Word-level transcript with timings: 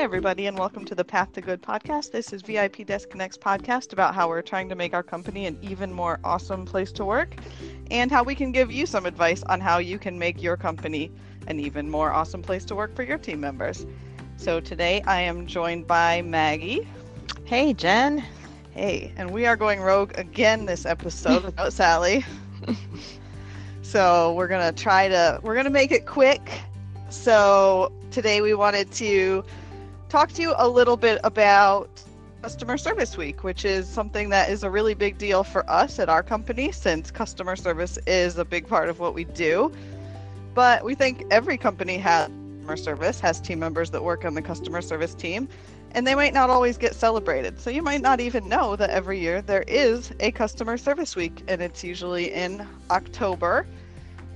Hi, 0.00 0.04
everybody, 0.04 0.46
and 0.46 0.58
welcome 0.58 0.86
to 0.86 0.94
the 0.94 1.04
Path 1.04 1.34
to 1.34 1.42
Good 1.42 1.60
podcast. 1.60 2.10
This 2.10 2.32
is 2.32 2.40
VIP 2.40 2.86
Desk 2.86 3.10
Connect's 3.10 3.36
podcast 3.36 3.92
about 3.92 4.14
how 4.14 4.28
we're 4.30 4.40
trying 4.40 4.66
to 4.70 4.74
make 4.74 4.94
our 4.94 5.02
company 5.02 5.44
an 5.44 5.58
even 5.60 5.92
more 5.92 6.18
awesome 6.24 6.64
place 6.64 6.90
to 6.92 7.04
work 7.04 7.34
and 7.90 8.10
how 8.10 8.22
we 8.22 8.34
can 8.34 8.50
give 8.50 8.72
you 8.72 8.86
some 8.86 9.04
advice 9.04 9.42
on 9.42 9.60
how 9.60 9.76
you 9.76 9.98
can 9.98 10.18
make 10.18 10.42
your 10.42 10.56
company 10.56 11.12
an 11.48 11.60
even 11.60 11.90
more 11.90 12.12
awesome 12.12 12.40
place 12.40 12.64
to 12.64 12.74
work 12.74 12.96
for 12.96 13.02
your 13.02 13.18
team 13.18 13.40
members. 13.40 13.84
So 14.38 14.58
today 14.58 15.02
I 15.02 15.20
am 15.20 15.46
joined 15.46 15.86
by 15.86 16.22
Maggie. 16.22 16.88
Hey, 17.44 17.74
Jen. 17.74 18.24
Hey, 18.70 19.12
and 19.18 19.30
we 19.30 19.44
are 19.44 19.54
going 19.54 19.80
rogue 19.82 20.12
again 20.16 20.64
this 20.64 20.86
episode 20.86 21.44
without 21.44 21.74
Sally. 21.74 22.24
So 23.82 24.32
we're 24.32 24.48
gonna 24.48 24.72
try 24.72 25.08
to 25.08 25.40
we're 25.42 25.56
gonna 25.56 25.68
make 25.68 25.92
it 25.92 26.06
quick. 26.06 26.40
So 27.10 27.92
today 28.10 28.40
we 28.40 28.54
wanted 28.54 28.90
to 28.92 29.44
talk 30.10 30.32
to 30.32 30.42
you 30.42 30.54
a 30.58 30.68
little 30.68 30.96
bit 30.96 31.20
about 31.22 31.88
Customer 32.42 32.76
Service 32.76 33.16
Week, 33.16 33.44
which 33.44 33.64
is 33.64 33.88
something 33.88 34.28
that 34.30 34.50
is 34.50 34.64
a 34.64 34.70
really 34.70 34.94
big 34.94 35.16
deal 35.18 35.44
for 35.44 35.68
us 35.70 36.00
at 36.00 36.08
our 36.08 36.22
company 36.22 36.72
since 36.72 37.12
customer 37.12 37.54
service 37.54 37.96
is 38.08 38.36
a 38.36 38.44
big 38.44 38.66
part 38.66 38.88
of 38.88 38.98
what 38.98 39.14
we 39.14 39.24
do. 39.24 39.72
But 40.52 40.84
we 40.84 40.96
think 40.96 41.24
every 41.30 41.56
company 41.56 41.96
has 41.98 42.28
customer 42.66 42.76
service, 42.76 43.20
has 43.20 43.40
team 43.40 43.60
members 43.60 43.90
that 43.92 44.02
work 44.02 44.24
on 44.24 44.34
the 44.34 44.42
customer 44.42 44.82
service 44.82 45.14
team, 45.14 45.48
and 45.92 46.04
they 46.04 46.16
might 46.16 46.34
not 46.34 46.50
always 46.50 46.76
get 46.76 46.94
celebrated. 46.94 47.60
So 47.60 47.70
you 47.70 47.82
might 47.82 48.00
not 48.00 48.20
even 48.20 48.48
know 48.48 48.74
that 48.76 48.90
every 48.90 49.20
year 49.20 49.42
there 49.42 49.62
is 49.68 50.12
a 50.18 50.32
Customer 50.32 50.76
Service 50.76 51.14
Week, 51.14 51.42
and 51.46 51.62
it's 51.62 51.84
usually 51.84 52.32
in 52.32 52.66
October 52.90 53.64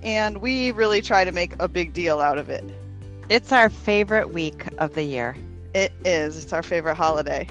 and 0.05 0.39
we 0.39 0.71
really 0.73 1.01
try 1.01 1.25
to 1.25 1.33
make 1.33 1.55
a 1.61 1.67
big 1.67 1.95
deal 1.95 2.21
out 2.21 2.37
of 2.37 2.51
it. 2.51 2.63
It's 3.31 3.53
our 3.53 3.71
favorite 3.71 4.35
week 4.35 4.67
of 4.77 4.95
the 4.95 5.03
year. 5.03 5.35
It 5.75 5.93
is. 6.05 6.43
It's 6.43 6.53
our 6.53 6.63
favorite 6.63 6.95
holiday. 6.95 7.49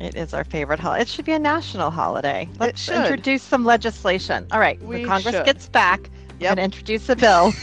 It 0.00 0.14
is 0.16 0.32
our 0.34 0.44
favorite 0.44 0.80
holiday. 0.80 1.02
It 1.02 1.08
should 1.08 1.24
be 1.24 1.32
a 1.32 1.38
national 1.38 1.90
holiday. 1.90 2.48
Let's 2.58 2.88
introduce 2.88 3.42
some 3.42 3.64
legislation. 3.64 4.46
All 4.52 4.60
right, 4.60 4.80
We 4.82 5.02
the 5.02 5.04
Congress 5.08 5.34
should. 5.34 5.44
gets 5.44 5.68
back 5.68 6.10
Yep. 6.40 6.50
and 6.52 6.60
introduce 6.60 7.08
a 7.08 7.16
bill. 7.16 7.52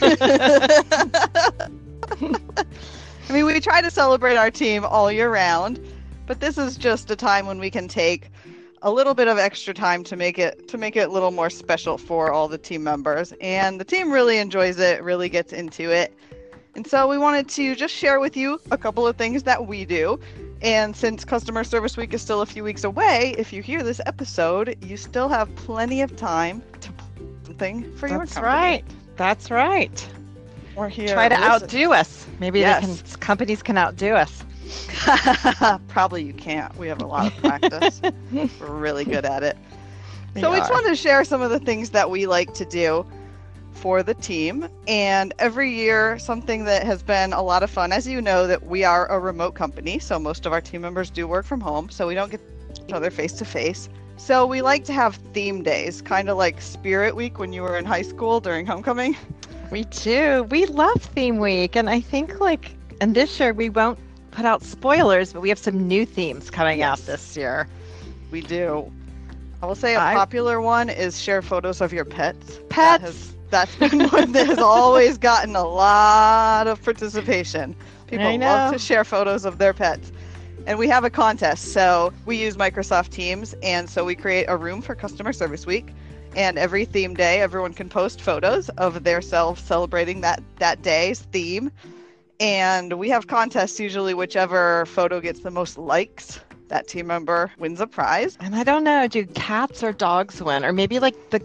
I 3.28 3.32
mean, 3.32 3.44
we 3.46 3.60
try 3.60 3.80
to 3.82 3.90
celebrate 3.90 4.36
our 4.36 4.50
team 4.50 4.84
all 4.84 5.12
year 5.12 5.30
round, 5.30 5.78
but 6.26 6.40
this 6.40 6.56
is 6.58 6.76
just 6.76 7.10
a 7.10 7.16
time 7.16 7.46
when 7.46 7.58
we 7.58 7.70
can 7.70 7.86
take 7.88 8.28
a 8.82 8.90
little 8.90 9.14
bit 9.14 9.28
of 9.28 9.38
extra 9.38 9.72
time 9.72 10.02
to 10.04 10.16
make 10.16 10.38
it 10.38 10.66
to 10.68 10.76
make 10.78 10.96
it 10.96 11.08
a 11.08 11.12
little 11.12 11.30
more 11.30 11.50
special 11.50 11.96
for 11.98 12.32
all 12.32 12.48
the 12.48 12.58
team 12.58 12.82
members. 12.82 13.32
And 13.40 13.78
the 13.78 13.84
team 13.84 14.10
really 14.10 14.38
enjoys 14.38 14.78
it, 14.78 15.02
really 15.02 15.28
gets 15.28 15.52
into 15.52 15.90
it. 15.92 16.14
And 16.74 16.86
so 16.86 17.06
we 17.06 17.18
wanted 17.18 17.48
to 17.50 17.74
just 17.74 17.92
share 17.94 18.18
with 18.20 18.36
you 18.36 18.60
a 18.70 18.78
couple 18.78 19.06
of 19.06 19.16
things 19.16 19.42
that 19.42 19.66
we 19.66 19.84
do. 19.84 20.18
And 20.62 20.94
since 20.96 21.24
Customer 21.24 21.64
Service 21.64 21.96
Week 21.96 22.14
is 22.14 22.22
still 22.22 22.40
a 22.40 22.46
few 22.46 22.64
weeks 22.64 22.84
away, 22.84 23.34
if 23.36 23.52
you 23.52 23.62
hear 23.62 23.82
this 23.82 24.00
episode, 24.06 24.76
you 24.82 24.96
still 24.96 25.28
have 25.28 25.54
plenty 25.56 26.00
of 26.02 26.16
time 26.16 26.62
to 26.80 26.90
something 27.44 27.94
for 27.96 28.08
your 28.08 28.18
That's 28.20 28.34
company. 28.34 28.54
right. 28.54 28.84
That's 29.16 29.50
right. 29.50 30.08
We're 30.74 30.88
here. 30.88 31.12
Try 31.12 31.28
to 31.28 31.34
Listen. 31.34 31.50
outdo 31.50 31.92
us. 31.92 32.26
Maybe 32.40 32.60
Yes. 32.60 33.02
can, 33.02 33.20
companies 33.20 33.62
can 33.62 33.76
outdo 33.76 34.14
us. 34.14 34.44
Probably 35.88 36.22
you 36.24 36.32
can't. 36.32 36.74
We 36.78 36.88
have 36.88 37.02
a 37.02 37.06
lot 37.06 37.26
of 37.26 37.36
practice. 37.36 38.00
We're 38.32 38.46
really 38.60 39.04
good 39.04 39.24
at 39.26 39.42
it. 39.42 39.56
They 40.32 40.40
so 40.40 40.50
we 40.50 40.56
just 40.58 40.70
are. 40.70 40.74
wanted 40.74 40.88
to 40.88 40.96
share 40.96 41.24
some 41.24 41.42
of 41.42 41.50
the 41.50 41.60
things 41.60 41.90
that 41.90 42.08
we 42.10 42.26
like 42.26 42.54
to 42.54 42.64
do 42.64 43.04
for 43.82 44.04
the 44.04 44.14
team. 44.14 44.68
And 44.86 45.34
every 45.40 45.70
year, 45.74 46.16
something 46.20 46.64
that 46.66 46.84
has 46.84 47.02
been 47.02 47.32
a 47.32 47.42
lot 47.42 47.64
of 47.64 47.70
fun. 47.70 47.90
As 47.90 48.06
you 48.06 48.22
know, 48.22 48.46
that 48.46 48.64
we 48.64 48.84
are 48.84 49.08
a 49.08 49.18
remote 49.18 49.56
company, 49.56 49.98
so 49.98 50.20
most 50.20 50.46
of 50.46 50.52
our 50.52 50.60
team 50.60 50.80
members 50.82 51.10
do 51.10 51.26
work 51.26 51.44
from 51.44 51.60
home, 51.60 51.90
so 51.90 52.06
we 52.06 52.14
don't 52.14 52.30
get 52.30 52.40
each 52.86 52.92
other 52.92 53.10
face 53.10 53.32
to 53.34 53.44
face. 53.44 53.88
So 54.16 54.46
we 54.46 54.62
like 54.62 54.84
to 54.84 54.92
have 54.92 55.16
theme 55.34 55.64
days, 55.64 56.00
kind 56.00 56.30
of 56.30 56.36
like 56.36 56.60
Spirit 56.60 57.16
Week 57.16 57.40
when 57.40 57.52
you 57.52 57.62
were 57.62 57.76
in 57.76 57.84
high 57.84 58.02
school 58.02 58.40
during 58.40 58.64
homecoming. 58.64 59.16
We 59.72 59.84
do. 59.84 60.46
We 60.50 60.66
love 60.66 61.00
theme 61.00 61.38
week, 61.38 61.76
and 61.76 61.88
I 61.88 62.00
think 62.00 62.40
like, 62.40 62.76
and 63.00 63.14
this 63.14 63.40
year 63.40 63.54
we 63.54 63.70
won't 63.70 63.98
put 64.30 64.44
out 64.44 64.62
spoilers, 64.62 65.32
but 65.32 65.40
we 65.40 65.48
have 65.48 65.58
some 65.58 65.88
new 65.88 66.04
themes 66.04 66.50
coming 66.50 66.82
out 66.82 66.98
this 66.98 67.38
year. 67.38 67.66
We 68.30 68.42
do. 68.42 68.92
I 69.62 69.66
will 69.66 69.74
say 69.74 69.94
a 69.94 69.98
popular 69.98 70.60
one 70.60 70.90
is 70.90 71.18
share 71.18 71.40
photos 71.40 71.80
of 71.80 71.90
your 71.90 72.04
pets. 72.04 72.60
Pets. 72.68 73.02
has, 73.02 73.31
that's 73.52 73.76
been 73.76 74.08
one 74.08 74.32
that 74.32 74.48
has 74.48 74.58
always 74.58 75.18
gotten 75.18 75.54
a 75.54 75.64
lot 75.64 76.66
of 76.66 76.82
participation. 76.82 77.76
People 78.08 78.36
love 78.38 78.72
to 78.72 78.78
share 78.78 79.04
photos 79.04 79.44
of 79.44 79.58
their 79.58 79.72
pets. 79.72 80.10
And 80.66 80.78
we 80.78 80.88
have 80.88 81.04
a 81.04 81.10
contest. 81.10 81.72
So 81.72 82.12
we 82.26 82.36
use 82.36 82.56
Microsoft 82.56 83.10
Teams. 83.10 83.54
And 83.62 83.88
so 83.88 84.04
we 84.04 84.14
create 84.14 84.46
a 84.48 84.56
room 84.56 84.80
for 84.80 84.94
Customer 84.94 85.32
Service 85.32 85.66
Week. 85.66 85.92
And 86.34 86.58
every 86.58 86.84
theme 86.84 87.14
day, 87.14 87.40
everyone 87.40 87.74
can 87.74 87.88
post 87.88 88.20
photos 88.20 88.68
of 88.70 89.04
their 89.04 89.20
selves 89.20 89.62
celebrating 89.62 90.22
that, 90.22 90.42
that 90.58 90.82
day's 90.82 91.20
theme. 91.20 91.70
And 92.40 92.94
we 92.94 93.10
have 93.10 93.26
contests 93.26 93.78
usually, 93.78 94.14
whichever 94.14 94.86
photo 94.86 95.20
gets 95.20 95.40
the 95.40 95.50
most 95.50 95.76
likes, 95.76 96.40
that 96.68 96.88
team 96.88 97.06
member 97.06 97.52
wins 97.58 97.80
a 97.80 97.86
prize. 97.86 98.38
And 98.40 98.54
I 98.56 98.64
don't 98.64 98.82
know, 98.82 99.06
do 99.06 99.26
cats 99.26 99.82
or 99.82 99.92
dogs 99.92 100.42
win? 100.42 100.64
Or 100.64 100.72
maybe 100.72 100.98
like 100.98 101.30
the 101.30 101.38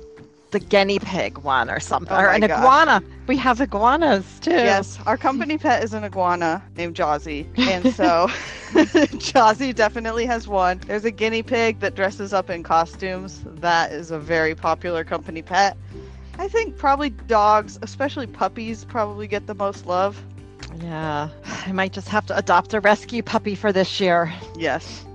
the 0.52 0.59
guinea 0.59 1.00
pig 1.00 1.38
one 1.40 1.69
or 1.69 1.80
something. 1.80 2.16
Oh 2.16 2.22
or 2.22 2.30
an 2.30 2.41
gosh. 2.41 2.52
iguana. 2.52 3.03
We 3.28 3.38
have 3.38 3.59
iguanas 3.59 4.40
too. 4.40 4.52
Yes, 4.52 4.97
our 5.06 5.18
company 5.18 5.58
pet 5.58 5.84
is 5.84 5.94
an 5.94 6.03
iguana 6.03 6.63
named 6.75 6.96
Jazzy. 6.96 7.47
And 7.58 7.94
so 7.94 8.28
Jazzy 8.72 9.74
definitely 9.74 10.25
has 10.25 10.47
one. 10.47 10.80
There's 10.88 11.06
a 11.06 11.12
guinea 11.12 11.44
pig 11.44 11.80
that 11.80 11.96
dresses 11.96 12.34
up 12.34 12.50
in 12.50 12.63
costumes. 12.63 13.44
That 13.46 13.91
is 13.91 14.12
a 14.12 14.19
very 14.19 14.56
popular 14.56 15.03
company 15.03 15.41
pet. 15.41 15.78
I 16.40 16.47
think 16.47 16.78
probably 16.78 17.09
dogs, 17.09 17.80
especially 17.81 18.28
puppies, 18.28 18.86
probably 18.86 19.28
get 19.28 19.47
the 19.47 19.56
most 19.56 19.86
love. 19.86 20.24
Yeah. 20.80 21.30
I 21.66 21.72
might 21.72 21.94
just 21.94 22.07
have 22.09 22.25
to 22.28 22.38
adopt 22.38 22.74
a 22.74 22.80
rescue 22.80 23.24
puppy 23.24 23.56
for 23.56 23.72
this 23.72 24.00
year. 24.00 24.31
Yes. 24.56 25.06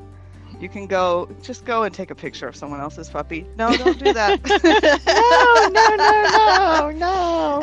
You 0.62 0.68
can 0.68 0.86
go, 0.86 1.28
just 1.42 1.64
go 1.64 1.82
and 1.82 1.92
take 1.92 2.12
a 2.12 2.14
picture 2.14 2.46
of 2.46 2.54
someone 2.54 2.78
else's 2.78 3.08
puppy. 3.10 3.44
No, 3.58 3.76
don't 3.76 3.98
do 3.98 4.12
that. 4.12 4.40
no, 5.58 5.70
no, 5.72 5.96
no, 6.94 7.60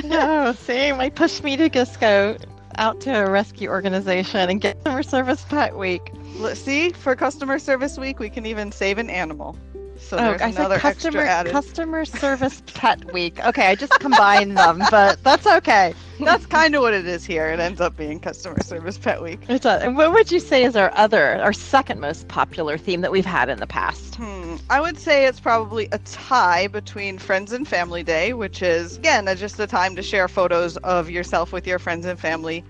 no, 0.00 0.02
no. 0.02 0.08
No. 0.08 0.52
See, 0.54 0.92
might 0.92 1.14
push 1.14 1.42
me 1.42 1.58
to 1.58 1.68
just 1.68 2.00
go 2.00 2.38
out 2.78 3.02
to 3.02 3.10
a 3.10 3.30
rescue 3.30 3.68
organization 3.68 4.48
and 4.48 4.62
get 4.62 4.76
customer 4.76 5.02
service 5.02 5.44
pet 5.44 5.76
week. 5.76 6.10
See, 6.54 6.90
for 6.92 7.14
customer 7.16 7.58
service 7.58 7.98
week, 7.98 8.18
we 8.18 8.30
can 8.30 8.46
even 8.46 8.72
save 8.72 8.96
an 8.96 9.10
animal. 9.10 9.54
So 9.98 10.16
oh, 10.16 10.20
there's 10.20 10.42
I 10.42 10.48
another 10.48 10.78
said 10.78 10.94
customer 10.94 11.44
customer 11.44 12.04
service 12.04 12.62
pet 12.74 13.12
week. 13.12 13.44
Okay, 13.44 13.66
I 13.66 13.74
just 13.74 13.98
combined 14.00 14.56
them, 14.56 14.82
but 14.90 15.22
that's 15.22 15.46
okay. 15.46 15.94
That's 16.20 16.46
kind 16.46 16.74
of 16.74 16.82
what 16.82 16.94
it 16.94 17.06
is 17.06 17.24
here. 17.24 17.48
It 17.48 17.60
ends 17.60 17.80
up 17.80 17.96
being 17.96 18.20
customer 18.20 18.62
service 18.62 18.98
pet 18.98 19.22
week. 19.22 19.40
It's 19.48 19.66
a, 19.66 19.82
and 19.82 19.96
what 19.96 20.12
would 20.12 20.30
you 20.30 20.40
say 20.40 20.64
is 20.64 20.76
our 20.76 20.90
other, 20.94 21.40
our 21.42 21.52
second 21.52 22.00
most 22.00 22.28
popular 22.28 22.78
theme 22.78 23.02
that 23.02 23.12
we've 23.12 23.26
had 23.26 23.48
in 23.48 23.58
the 23.58 23.66
past? 23.66 24.16
Hmm. 24.16 24.56
I 24.70 24.80
would 24.80 24.98
say 24.98 25.26
it's 25.26 25.40
probably 25.40 25.88
a 25.92 25.98
tie 25.98 26.68
between 26.68 27.18
Friends 27.18 27.52
and 27.52 27.68
Family 27.68 28.02
Day, 28.02 28.32
which 28.32 28.62
is 28.62 28.96
again 28.96 29.28
just 29.36 29.58
a 29.60 29.66
time 29.66 29.96
to 29.96 30.02
share 30.02 30.28
photos 30.28 30.76
of 30.78 31.10
yourself 31.10 31.52
with 31.52 31.66
your 31.66 31.78
friends 31.78 32.06
and 32.06 32.18
family, 32.18 32.64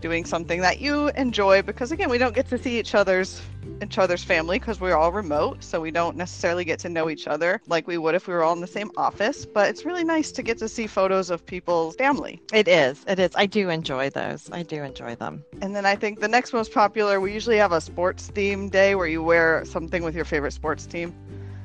doing 0.00 0.24
something 0.24 0.60
that 0.60 0.80
you 0.80 1.08
enjoy. 1.10 1.62
Because 1.62 1.90
again, 1.90 2.10
we 2.10 2.18
don't 2.18 2.34
get 2.34 2.48
to 2.48 2.58
see 2.58 2.78
each 2.78 2.94
other's 2.94 3.40
each 3.82 3.98
other's 3.98 4.24
family 4.24 4.58
because 4.58 4.80
we're 4.80 4.96
all 4.96 5.12
remote, 5.12 5.62
so 5.62 5.80
we 5.80 5.90
don't 5.90 6.16
necessarily 6.16 6.64
get 6.64 6.78
to 6.80 6.88
know 6.88 7.10
each 7.10 7.26
other 7.26 7.60
like 7.66 7.86
we 7.86 7.98
would 7.98 8.14
if 8.14 8.26
we 8.26 8.34
were 8.34 8.42
all 8.42 8.52
in 8.52 8.60
the 8.60 8.66
same 8.66 8.90
office. 8.96 9.44
But 9.44 9.68
it's 9.68 9.84
really 9.84 10.04
nice 10.04 10.32
to 10.32 10.42
get 10.42 10.58
to 10.58 10.68
see 10.68 10.86
photos 10.86 11.30
of 11.30 11.44
people's 11.44 11.96
family. 11.96 12.40
It 12.52 12.68
is. 12.68 13.04
It 13.06 13.18
is. 13.18 13.30
I 13.34 13.46
do 13.46 13.68
enjoy 13.68 14.10
those. 14.10 14.48
I 14.52 14.62
do 14.62 14.82
enjoy 14.82 15.16
them. 15.16 15.44
And 15.60 15.74
then 15.74 15.86
I 15.86 15.96
think 15.96 16.20
the 16.20 16.28
next 16.28 16.52
most 16.52 16.72
popular, 16.72 17.20
we 17.20 17.32
usually 17.32 17.58
have 17.58 17.72
a 17.72 17.80
sports 17.80 18.28
theme 18.28 18.68
day 18.68 18.94
where 18.94 19.06
you 19.06 19.22
wear 19.22 19.64
something 19.64 20.02
with 20.02 20.14
your 20.14 20.24
favorite 20.24 20.52
sports 20.52 20.86
team. 20.86 21.14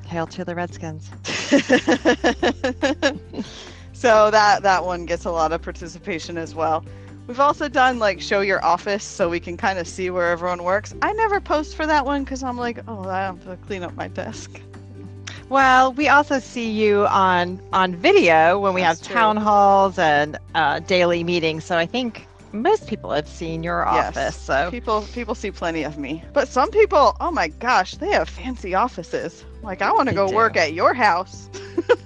Hail 0.06 0.26
to 0.28 0.44
the 0.44 0.54
Redskins. 0.54 1.10
so 3.92 4.30
that 4.30 4.62
that 4.62 4.84
one 4.84 5.04
gets 5.04 5.26
a 5.26 5.30
lot 5.30 5.52
of 5.52 5.60
participation 5.60 6.38
as 6.38 6.54
well. 6.54 6.82
We've 7.28 7.40
also 7.40 7.68
done 7.68 7.98
like 7.98 8.22
show 8.22 8.40
your 8.40 8.64
office 8.64 9.04
so 9.04 9.28
we 9.28 9.40
can 9.40 9.56
kind 9.58 9.78
of 9.78 9.86
see 9.86 10.10
where 10.10 10.30
everyone 10.30 10.64
works. 10.64 10.94
I 11.02 11.12
never 11.12 11.40
post 11.40 11.76
for 11.76 11.86
that 11.86 12.06
one 12.06 12.24
because 12.24 12.42
I'm 12.42 12.58
like, 12.58 12.80
oh, 12.88 13.04
I 13.08 13.20
have 13.20 13.44
to 13.44 13.56
clean 13.66 13.82
up 13.84 13.94
my 13.96 14.08
desk. 14.08 14.60
Well, 15.50 15.92
we 15.92 16.08
also 16.08 16.38
see 16.40 16.70
you 16.70 17.06
on 17.06 17.60
on 17.72 17.96
video 17.96 18.58
when 18.58 18.74
we 18.74 18.82
That's 18.82 19.00
have 19.00 19.08
true. 19.08 19.16
town 19.16 19.36
halls 19.36 19.98
and 19.98 20.38
uh, 20.54 20.80
daily 20.80 21.24
meetings. 21.24 21.64
So 21.64 21.76
I 21.78 21.86
think 21.86 22.27
most 22.52 22.86
people 22.86 23.10
have 23.12 23.28
seen 23.28 23.62
your 23.62 23.86
Yes. 23.86 24.16
office. 24.16 24.36
So 24.36 24.70
People 24.70 25.02
people 25.12 25.34
see 25.34 25.50
plenty 25.50 25.82
of 25.84 25.98
me, 25.98 26.22
but 26.32 26.48
some 26.48 26.70
people, 26.70 27.16
oh 27.20 27.30
my 27.30 27.48
gosh, 27.48 27.94
they 27.96 28.10
have 28.12 28.28
fancy 28.28 28.74
offices. 28.74 29.44
Like, 29.62 29.82
I 29.82 29.92
want 29.92 30.08
to 30.08 30.14
go 30.14 30.28
do. 30.28 30.34
work 30.34 30.56
at 30.56 30.72
your 30.72 30.94
house. 30.94 31.48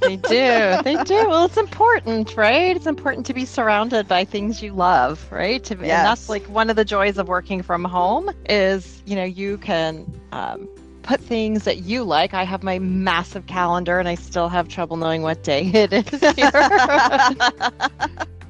They 0.00 0.17
do. 0.17 0.79
They 0.83 0.97
do. 0.97 1.15
Well, 1.29 1.44
it's 1.44 1.56
important, 1.56 2.37
right? 2.37 2.75
It's 2.77 2.87
important 2.87 3.27
to 3.27 3.35
be 3.35 3.44
surrounded 3.44 4.09
by 4.09 4.25
things 4.25 4.62
you 4.62 4.73
love, 4.73 5.27
right? 5.31 5.62
To, 5.65 5.79
And 5.85 6.05
that's 6.05 6.29
like 6.29 6.47
one 6.49 6.71
of 6.71 6.77
the 6.77 6.85
joys 6.85 7.19
of 7.19 7.29
working 7.29 7.62
from 7.62 7.85
home 7.85 8.31
is, 8.49 9.03
you 9.06 9.15
know, 9.17 9.25
you 9.25 9.59
can 9.59 10.06
um, 10.33 10.69
put 11.03 11.21
things 11.21 11.65
that 11.65 11.79
you 11.79 12.03
like. 12.05 12.35
I 12.35 12.45
have 12.45 12.62
my 12.62 12.79
massive 12.79 13.47
calendar 13.47 13.99
and 13.99 14.09
I 14.09 14.15
still 14.15 14.49
have 14.49 14.69
trouble 14.69 14.97
knowing 14.97 15.23
what 15.23 15.43
day 15.43 15.67
it 15.73 15.93
is 15.93 16.33
here. 16.35 16.50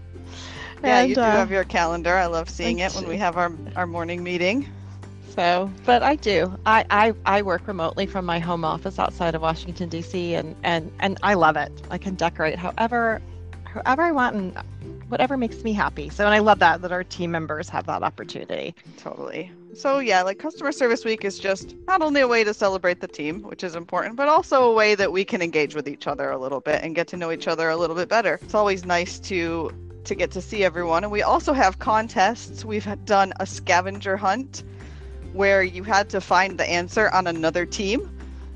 yeah, 0.82 1.00
you 1.02 1.06
And, 1.06 1.14
do 1.14 1.20
uh, 1.20 1.31
have 1.31 1.50
your 1.50 1.64
calendar. 1.64 2.14
I 2.17 2.26
love 2.26 2.49
seeing 2.49 2.82
I 2.82 2.87
it 2.87 2.94
when 2.94 3.08
we 3.08 3.17
have 3.17 3.37
our, 3.37 3.52
our 3.76 3.87
morning 3.87 4.23
meeting. 4.23 4.69
So, 5.34 5.70
but 5.87 6.02
I 6.02 6.17
do. 6.17 6.58
I, 6.67 6.84
I, 6.90 7.14
I 7.25 7.43
work 7.43 7.67
remotely 7.67 8.06
from 8.06 8.26
my 8.26 8.38
home 8.38 8.64
office 8.64 8.99
outside 8.99 9.34
of 9.34 9.40
Washington 9.40 9.88
D.C. 9.88 10.34
and 10.34 10.55
and 10.62 10.93
and 11.00 11.19
I 11.23 11.34
love 11.34 11.56
it. 11.56 11.73
I 11.90 11.96
can 11.96 12.14
decorate 12.17 12.58
however, 12.58 13.23
however 13.64 14.02
I 14.02 14.12
want 14.12 14.37
and 14.37 14.58
whatever 15.08 15.38
makes 15.38 15.62
me 15.64 15.73
happy. 15.73 16.11
So, 16.11 16.26
and 16.26 16.34
I 16.34 16.38
love 16.40 16.58
that 16.58 16.82
that 16.82 16.93
our 16.93 17.05
team 17.05 17.31
members 17.31 17.70
have 17.70 17.87
that 17.87 18.02
opportunity. 18.02 18.75
Totally. 18.99 19.50
So 19.75 20.00
yeah, 20.00 20.23
like 20.23 20.38
customer 20.38 20.70
service 20.70 21.05
week 21.05 21.25
is 21.25 21.38
just 21.38 21.75
not 21.87 22.02
only 22.02 22.20
a 22.20 22.28
way 22.28 22.44
to 22.44 22.52
celebrate 22.52 23.00
the 23.00 23.08
team, 23.08 23.43
which 23.43 23.64
is 23.64 23.75
important, 23.75 24.17
but 24.17 24.28
also 24.28 24.64
a 24.64 24.75
way 24.75 24.94
that 24.94 25.12
we 25.12 25.25
can 25.25 25.40
engage 25.40 25.75
with 25.75 25.88
each 25.88 26.06
other 26.06 26.31
a 26.31 26.38
little 26.38 26.61
bit 26.61 26.82
and 26.82 26.94
get 26.94 27.08
to 27.08 27.17
know 27.17 27.31
each 27.32 27.49
other 27.49 27.70
a 27.70 27.76
little 27.76 27.96
bit 27.96 28.08
better. 28.11 28.38
It's 28.43 28.55
always 28.55 28.85
nice 28.85 29.19
to 29.20 29.70
to 30.04 30.14
get 30.14 30.31
to 30.32 30.40
see 30.40 30.64
everyone. 30.64 31.04
And 31.04 31.12
we 31.12 31.22
also 31.22 31.52
have 31.52 31.78
contests. 31.78 32.64
We've 32.64 32.87
done 33.04 33.32
a 33.40 33.46
scavenger 33.46 34.16
hunt 34.16 34.64
where 35.32 35.62
you 35.62 35.82
had 35.82 36.10
to 36.10 36.20
find 36.20 36.58
the 36.58 36.69
answer 36.69 37.10
on 37.10 37.26
another 37.26 37.64
team. 37.64 38.10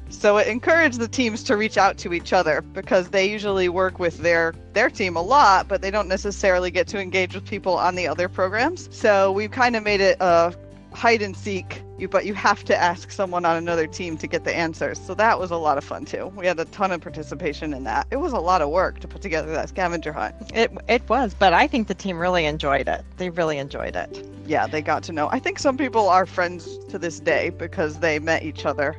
So 0.09 0.37
it 0.37 0.47
encouraged 0.47 1.01
the 1.01 1.09
teams 1.09 1.43
to 1.45 1.57
reach 1.57 1.77
out 1.77 1.99
to 1.99 2.13
each 2.13 2.33
other 2.33 2.63
because 2.63 3.09
they 3.09 3.29
usually 3.29 3.69
work 3.69 3.99
with 3.99 4.19
their 4.19 4.55
their 4.73 4.89
team 4.89 5.17
a 5.17 5.23
lot, 5.23 5.67
but 5.67 5.83
they 5.83 5.91
don't 5.91 6.07
necessarily 6.07 6.71
get 6.71 6.87
to 6.89 7.01
engage 7.01 7.35
with 7.35 7.45
people 7.45 7.77
on 7.77 7.97
the 7.97 8.07
other 8.07 8.29
programs. 8.29 8.89
So 8.97 9.33
we've 9.33 9.51
kind 9.51 9.75
of 9.75 9.83
made 9.83 10.01
it 10.01 10.17
a 10.21 10.55
hide 10.97 11.21
and 11.21 11.37
seek, 11.37 11.83
you 11.99 12.09
but 12.09 12.25
you 12.25 12.33
have 12.33 12.65
to 12.65 12.75
ask 12.77 13.11
someone 13.11 13.45
on 13.45 13.57
another 13.57 13.87
team 13.87 14.17
to 14.17 14.27
get 14.27 14.45
the 14.45 14.55
answers. 14.57 14.99
So 14.99 15.15
that 15.15 15.39
was 15.39 15.51
a 15.51 15.57
lot 15.57 15.77
of 15.77 15.85
fun 15.85 16.07
too. 16.07 16.33
We 16.35 16.47
had 16.47 16.59
a 16.59 16.65
ton 16.67 16.91
of 16.91 17.03
participation 17.03 17.75
in 17.75 17.85
that. 17.85 18.07
It 18.11 18.17
was 18.17 18.33
a 18.33 18.39
lot 18.41 18.63
of 18.63 18.71
work 18.71 19.01
to 19.01 19.09
put 19.09 19.21
together 19.21 19.53
that 19.53 19.69
scavenger 19.69 20.13
hunt. 20.13 20.35
It 20.55 20.73
it 20.89 21.07
was, 21.09 21.35
but 21.35 21.53
I 21.53 21.67
think 21.67 21.89
the 21.89 21.95
team 21.95 22.19
really 22.19 22.47
enjoyed 22.47 22.89
it. 22.89 23.05
They 23.19 23.29
really 23.31 23.59
enjoyed 23.59 23.95
it. 23.95 24.27
Yeah, 24.47 24.67
they 24.67 24.81
got 24.81 25.03
to 25.05 25.13
know. 25.13 25.29
I 25.31 25.39
think 25.39 25.59
some 25.59 25.77
people 25.77 26.09
are 26.09 26.25
friends 26.25 26.79
to 26.89 26.99
this 26.99 27.21
day 27.21 27.51
because 27.51 27.99
they 27.99 28.19
met 28.19 28.43
each 28.43 28.65
other 28.65 28.97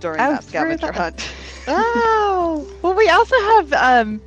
during 0.00 0.20
Oh, 0.20 0.30
that 0.32 0.44
scavenger 0.44 0.86
that. 0.86 0.94
hunt. 0.96 1.28
Oh, 1.68 2.66
well, 2.82 2.94
we 2.94 3.08
also 3.10 3.36
have 3.52 3.72
um, 3.74 4.20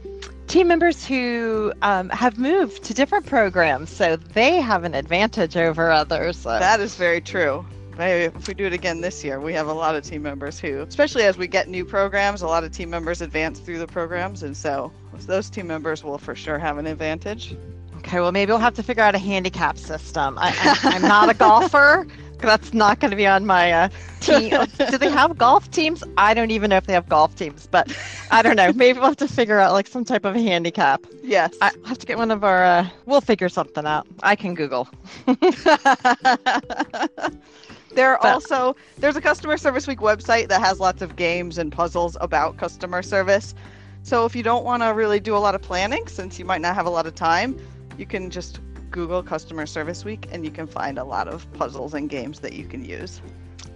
team 0.49 0.67
members 0.67 1.05
who 1.05 1.71
um, 1.81 2.09
have 2.09 2.37
moved 2.37 2.83
to 2.83 2.93
different 2.93 3.25
programs, 3.25 3.89
so 3.89 4.15
they 4.17 4.59
have 4.59 4.83
an 4.83 4.95
advantage 4.95 5.55
over 5.55 5.91
others. 5.91 6.37
So. 6.37 6.49
That 6.49 6.79
is 6.79 6.95
very 6.95 7.21
true. 7.21 7.65
Maybe 7.97 8.25
if 8.25 8.47
we 8.47 8.53
do 8.53 8.65
it 8.65 8.73
again 8.73 9.01
this 9.01 9.23
year, 9.23 9.39
we 9.39 9.53
have 9.53 9.67
a 9.67 9.73
lot 9.73 9.95
of 9.95 10.03
team 10.03 10.23
members 10.23 10.59
who, 10.59 10.79
especially 10.81 11.23
as 11.23 11.37
we 11.37 11.47
get 11.47 11.67
new 11.67 11.85
programs, 11.85 12.41
a 12.41 12.47
lot 12.47 12.63
of 12.63 12.71
team 12.71 12.89
members 12.89 13.21
advance 13.21 13.59
through 13.59 13.77
the 13.77 13.87
programs, 13.87 14.41
and 14.41 14.55
so 14.55 14.91
those 15.27 15.49
team 15.49 15.67
members 15.67 16.03
will 16.03 16.17
for 16.17 16.33
sure 16.33 16.57
have 16.57 16.77
an 16.77 16.87
advantage. 16.87 17.55
Okay, 17.97 18.21
well, 18.21 18.31
maybe 18.31 18.51
we'll 18.51 18.59
have 18.59 18.75
to 18.75 18.83
figure 18.83 19.03
out 19.03 19.15
a 19.15 19.19
handicap 19.19 19.77
system. 19.77 20.37
I, 20.39 20.55
I, 20.83 20.95
I'm 20.95 21.01
not 21.01 21.29
a 21.29 21.33
golfer. 21.33 22.07
That's 22.41 22.73
not 22.73 22.99
going 22.99 23.11
to 23.11 23.17
be 23.17 23.27
on 23.27 23.45
my 23.45 23.71
uh, 23.71 23.89
team. 24.21 24.49
Do 24.89 24.97
they 24.97 25.09
have 25.09 25.37
golf 25.37 25.69
teams? 25.71 26.03
I 26.17 26.33
don't 26.33 26.51
even 26.51 26.69
know 26.69 26.77
if 26.77 26.85
they 26.87 26.93
have 26.93 27.07
golf 27.09 27.35
teams, 27.35 27.67
but 27.67 27.95
I 28.31 28.41
don't 28.41 28.55
know. 28.55 28.71
Maybe 28.73 28.97
we'll 28.99 29.09
have 29.09 29.17
to 29.17 29.27
figure 29.27 29.59
out 29.59 29.73
like 29.73 29.87
some 29.87 30.05
type 30.05 30.25
of 30.25 30.35
handicap. 30.35 31.05
Yes. 31.23 31.55
I 31.61 31.71
have 31.85 31.97
to 31.99 32.05
get 32.05 32.17
one 32.17 32.31
of 32.31 32.43
our. 32.43 32.63
Uh, 32.63 32.89
we'll 33.05 33.21
figure 33.21 33.49
something 33.49 33.85
out. 33.85 34.07
I 34.23 34.35
can 34.35 34.55
Google. 34.55 34.87
there 37.95 38.11
are 38.11 38.19
But- 38.21 38.33
also 38.33 38.75
there's 38.97 39.15
a 39.15 39.21
customer 39.21 39.57
service 39.57 39.87
week 39.87 39.99
website 39.99 40.47
that 40.49 40.61
has 40.61 40.79
lots 40.79 41.01
of 41.01 41.15
games 41.15 41.57
and 41.57 41.71
puzzles 41.71 42.15
about 42.21 42.57
customer 42.57 43.01
service. 43.01 43.53
So 44.03 44.25
if 44.25 44.35
you 44.35 44.43
don't 44.43 44.63
want 44.63 44.81
to 44.83 44.87
really 44.87 45.19
do 45.19 45.35
a 45.35 45.39
lot 45.39 45.55
of 45.55 45.61
planning, 45.61 46.07
since 46.07 46.39
you 46.39 46.45
might 46.45 46.61
not 46.61 46.73
have 46.75 46.85
a 46.85 46.89
lot 46.89 47.05
of 47.05 47.15
time, 47.15 47.57
you 47.97 48.05
can 48.05 48.29
just 48.29 48.59
Google 48.91 49.23
customer 49.23 49.65
service 49.65 50.03
week 50.03 50.27
and 50.31 50.43
you 50.43 50.51
can 50.51 50.67
find 50.67 50.97
a 50.97 51.03
lot 51.03 51.27
of 51.27 51.51
puzzles 51.53 51.93
and 51.93 52.09
games 52.09 52.39
that 52.39 52.53
you 52.53 52.65
can 52.65 52.83
use. 52.83 53.21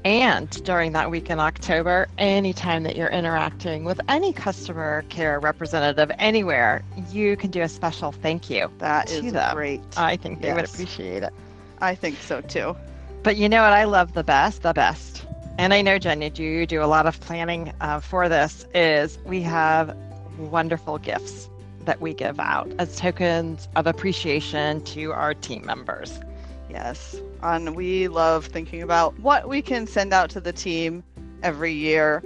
And 0.05 0.49
during 0.65 0.91
that 0.93 1.09
week 1.09 1.29
in 1.29 1.39
October, 1.39 2.07
anytime 2.17 2.83
that 2.83 2.97
you're 2.97 3.09
interacting 3.09 3.85
with 3.85 4.01
any 4.09 4.33
customer 4.33 5.03
care 5.09 5.39
representative 5.39 6.11
anywhere, 6.19 6.83
you 7.09 7.37
can 7.37 7.51
do 7.51 7.61
a 7.61 7.69
special 7.69 8.11
thank 8.11 8.49
you. 8.49 8.69
That 8.79 9.07
To 9.07 9.25
is 9.25 9.31
them. 9.33 9.55
great. 9.55 9.81
I 9.95 10.17
think 10.17 10.41
they 10.41 10.53
would 10.53 10.65
appreciate 10.65 11.23
it. 11.23 11.33
I 11.79 11.95
think 11.95 12.17
so 12.17 12.41
too. 12.41 12.75
But 13.23 13.37
you 13.37 13.47
know 13.47 13.61
what 13.61 13.71
I 13.71 13.85
love 13.85 14.13
the 14.13 14.23
best? 14.25 14.63
The 14.63 14.73
best. 14.73 15.25
And 15.57 15.73
I 15.73 15.81
know, 15.81 15.97
Jenny, 15.99 16.31
you, 16.35 16.49
you 16.49 16.65
do 16.65 16.83
a 16.83 16.85
lot 16.87 17.05
of 17.05 17.19
planning 17.21 17.71
uh, 17.79 17.99
for 18.01 18.27
this, 18.27 18.65
is 18.73 19.19
we 19.25 19.41
have 19.43 19.95
wonderful 20.37 20.97
gifts 20.97 21.49
that 21.85 22.01
we 22.01 22.13
give 22.13 22.39
out 22.39 22.71
as 22.79 22.95
tokens 22.95 23.67
of 23.75 23.87
appreciation 23.87 24.83
to 24.85 25.11
our 25.11 25.33
team 25.33 25.65
members. 25.65 26.19
Yes. 26.69 27.15
And 27.41 27.75
we 27.75 28.07
love 28.07 28.47
thinking 28.47 28.81
about 28.81 29.17
what 29.19 29.47
we 29.47 29.61
can 29.61 29.85
send 29.85 30.13
out 30.13 30.29
to 30.31 30.41
the 30.41 30.53
team 30.53 31.03
every 31.43 31.73
year 31.73 32.23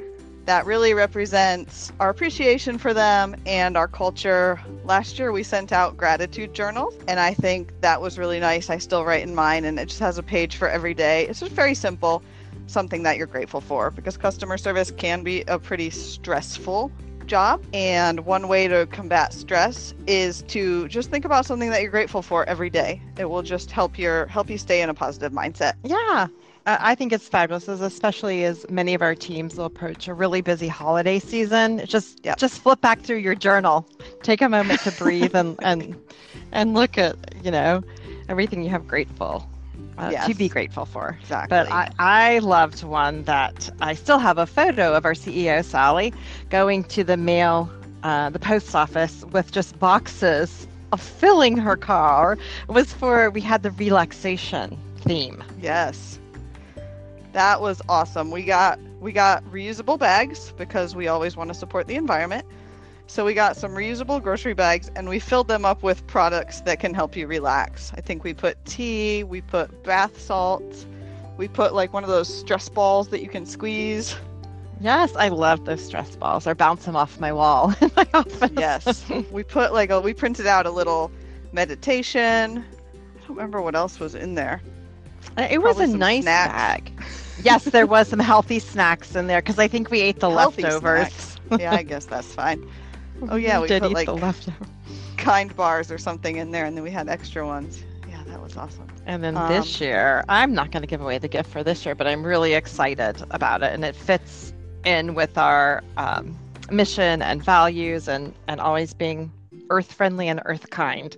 that 0.47 0.65
really 0.65 0.93
represents 0.93 1.91
our 1.99 2.09
appreciation 2.09 2.77
for 2.77 2.93
them 2.93 3.35
and 3.45 3.75
our 3.75 3.87
culture. 3.87 4.61
Last 4.85 5.19
year 5.19 5.33
we 5.33 5.43
sent 5.43 5.73
out 5.73 5.97
gratitude 5.97 6.53
journals 6.53 6.95
and 7.09 7.19
I 7.19 7.33
think 7.33 7.73
that 7.81 8.01
was 8.01 8.17
really 8.17 8.39
nice. 8.39 8.69
I 8.69 8.77
still 8.77 9.03
write 9.03 9.23
in 9.23 9.35
mine 9.35 9.65
and 9.65 9.77
it 9.77 9.89
just 9.89 9.99
has 9.99 10.17
a 10.17 10.23
page 10.23 10.55
for 10.55 10.69
every 10.69 10.93
day. 10.93 11.27
It's 11.27 11.41
just 11.41 11.51
very 11.51 11.75
simple, 11.75 12.23
something 12.67 13.03
that 13.03 13.17
you're 13.17 13.27
grateful 13.27 13.59
for 13.59 13.91
because 13.91 14.15
customer 14.15 14.57
service 14.57 14.89
can 14.91 15.21
be 15.21 15.41
a 15.49 15.59
pretty 15.59 15.89
stressful 15.89 16.93
job 17.27 17.63
and 17.73 18.25
one 18.25 18.47
way 18.47 18.67
to 18.67 18.87
combat 18.87 19.33
stress 19.33 19.93
is 20.07 20.41
to 20.43 20.87
just 20.87 21.09
think 21.11 21.25
about 21.25 21.45
something 21.45 21.69
that 21.69 21.81
you're 21.81 21.91
grateful 21.91 22.21
for 22.21 22.47
every 22.47 22.69
day. 22.69 23.01
It 23.17 23.29
will 23.29 23.43
just 23.43 23.71
help 23.71 23.97
your 23.99 24.25
help 24.27 24.49
you 24.49 24.57
stay 24.57 24.81
in 24.81 24.89
a 24.89 24.93
positive 24.93 25.31
mindset. 25.31 25.73
Yeah, 25.83 26.27
I 26.65 26.95
think 26.95 27.13
it's 27.13 27.27
fabulous, 27.29 27.67
especially 27.67 28.43
as 28.43 28.65
many 28.69 28.93
of 28.93 29.01
our 29.01 29.15
teams 29.15 29.55
will 29.57 29.65
approach 29.65 30.07
a 30.07 30.13
really 30.13 30.41
busy 30.41 30.67
holiday 30.67 31.19
season. 31.19 31.85
Just 31.85 32.23
Yep. 32.23 32.37
just 32.37 32.61
flip 32.61 32.81
back 32.81 32.99
through 33.01 33.17
your 33.17 33.35
journal, 33.35 33.87
take 34.23 34.41
a 34.41 34.49
moment 34.49 34.81
to 34.81 34.91
breathe, 34.91 35.35
and 35.35 35.57
and 35.63 35.95
and 36.51 36.73
look 36.73 36.97
at 36.97 37.15
you 37.43 37.51
know 37.51 37.83
everything 38.27 38.63
you 38.63 38.69
have 38.69 38.87
grateful 38.87 39.47
uh, 39.97 40.27
to 40.27 40.33
be 40.33 40.49
grateful 40.49 40.85
for. 40.85 41.17
exactly 41.21 41.49
But 41.49 41.71
I, 41.71 41.89
I 41.99 42.39
loved 42.39 42.83
one 42.83 43.23
that 43.23 43.69
I 43.81 43.93
still 43.93 44.19
have 44.19 44.37
a 44.37 44.45
photo 44.45 44.93
of 44.93 45.05
our 45.05 45.13
CEO, 45.13 45.63
Sally, 45.63 46.13
going 46.49 46.83
to 46.85 47.03
the 47.03 47.17
mail, 47.17 47.69
uh, 48.03 48.29
the 48.29 48.39
post 48.39 48.75
office 48.75 49.25
with 49.31 49.51
just 49.51 49.79
boxes 49.79 50.67
of 50.91 51.01
filling 51.01 51.57
her 51.57 51.75
car. 51.75 52.37
It 52.67 52.71
was 52.71 52.93
for, 52.93 53.29
we 53.29 53.41
had 53.41 53.63
the 53.63 53.71
relaxation 53.71 54.77
theme. 54.97 55.43
yes 55.59 56.19
that 57.33 57.61
was 57.61 57.81
awesome 57.87 58.31
we 58.31 58.43
got 58.43 58.79
we 58.99 59.11
got 59.11 59.43
reusable 59.45 59.97
bags 59.97 60.53
because 60.57 60.95
we 60.95 61.07
always 61.07 61.37
want 61.37 61.49
to 61.49 61.53
support 61.53 61.87
the 61.87 61.95
environment 61.95 62.45
so 63.07 63.25
we 63.25 63.33
got 63.33 63.55
some 63.55 63.71
reusable 63.71 64.21
grocery 64.21 64.53
bags 64.53 64.91
and 64.95 65.07
we 65.09 65.19
filled 65.19 65.47
them 65.47 65.65
up 65.65 65.81
with 65.83 66.05
products 66.07 66.61
that 66.61 66.79
can 66.79 66.93
help 66.93 67.15
you 67.15 67.25
relax 67.27 67.91
i 67.95 68.01
think 68.01 68.23
we 68.23 68.33
put 68.33 68.63
tea 68.65 69.23
we 69.23 69.41
put 69.41 69.83
bath 69.83 70.19
salts 70.19 70.85
we 71.37 71.47
put 71.47 71.73
like 71.73 71.93
one 71.93 72.03
of 72.03 72.09
those 72.09 72.27
stress 72.33 72.67
balls 72.69 73.07
that 73.09 73.21
you 73.21 73.29
can 73.29 73.45
squeeze 73.45 74.15
Yes, 74.79 75.15
I 75.15 75.29
love 75.29 75.65
those 75.65 75.83
stress 75.83 76.15
balls. 76.15 76.45
I 76.45 76.53
bounce 76.53 76.85
them 76.85 76.95
off 76.95 77.19
my 77.19 77.33
wall 77.33 77.73
in 77.81 77.89
my 77.95 78.05
office. 78.13 78.51
Yes. 78.55 79.09
we 79.31 79.41
put 79.41 79.73
like 79.73 79.89
a 79.89 79.99
we 79.99 80.13
printed 80.13 80.45
out 80.45 80.67
a 80.67 80.69
little 80.69 81.11
meditation. 81.51 82.63
I 82.63 83.19
don't 83.21 83.29
remember 83.29 83.59
what 83.59 83.73
else 83.75 83.99
was 83.99 84.13
in 84.13 84.35
there. 84.35 84.61
Uh, 85.35 85.47
it 85.49 85.63
was 85.63 85.77
Probably 85.77 85.95
a 85.95 85.97
nice 85.97 86.23
snacks. 86.23 86.53
bag. 86.91 87.03
Yes, 87.43 87.63
there 87.65 87.87
was 87.87 88.07
some 88.07 88.19
healthy 88.19 88.59
snacks 88.59 89.15
in 89.15 89.25
there 89.25 89.41
because 89.41 89.57
I 89.57 89.67
think 89.67 89.89
we 89.89 89.99
ate 90.01 90.19
the 90.19 90.29
Healthy 90.29 90.61
leftovers. 90.61 91.11
snacks. 91.11 91.39
yeah, 91.59 91.73
I 91.73 91.81
guess 91.81 92.05
that's 92.05 92.31
fine. 92.33 92.63
Oh 93.29 93.35
yeah, 93.35 93.59
we 93.59 93.67
did 93.67 93.81
put 93.81 93.91
eat 93.91 93.95
like 93.95 94.05
the 94.07 94.15
leftovers. 94.15 94.67
kind 95.17 95.55
bars 95.55 95.91
or 95.91 95.97
something 95.97 96.37
in 96.37 96.51
there, 96.51 96.65
and 96.65 96.75
then 96.77 96.83
we 96.83 96.91
had 96.91 97.09
extra 97.09 97.45
ones. 97.45 97.83
Yeah, 98.09 98.23
that 98.27 98.41
was 98.41 98.55
awesome. 98.57 98.87
And 99.05 99.23
then 99.23 99.35
Um, 99.37 99.49
this 99.51 99.81
year, 99.81 100.23
I'm 100.29 100.53
not 100.53 100.71
going 100.71 100.81
to 100.81 100.87
give 100.87 101.01
away 101.01 101.17
the 101.17 101.27
gift 101.27 101.49
for 101.49 101.63
this 101.63 101.85
year, 101.85 101.95
but 101.95 102.07
I'm 102.07 102.23
really 102.23 102.53
excited 102.53 103.23
about 103.31 103.63
it, 103.63 103.73
and 103.73 103.83
it 103.83 103.95
fits 103.95 104.53
in 104.85 105.13
with 105.15 105.37
our 105.37 105.83
um, 105.97 106.37
mission 106.71 107.21
and 107.21 107.43
values, 107.43 108.07
and 108.07 108.33
and 108.47 108.61
always 108.61 108.93
being 108.93 109.31
earth 109.69 109.91
friendly 109.91 110.27
and 110.27 110.41
earth 110.45 110.69
kind. 110.69 111.15